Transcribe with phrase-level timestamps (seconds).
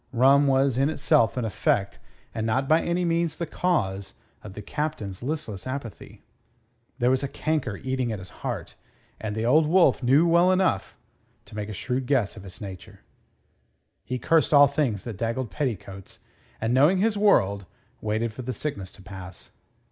[0.11, 1.99] Rum was in itself an effect,
[2.33, 6.23] and not by any means the cause of the Captain's listless apathy.
[6.97, 8.73] There was a canker eating at his heart,
[9.19, 10.97] and the Old Wolf knew enough
[11.45, 13.01] to make a shrewd guess of its nature.
[14.03, 16.21] He cursed all things that daggled petticoats,
[16.59, 17.67] and, knowing his world,
[18.01, 19.51] waited for the sickness to pass.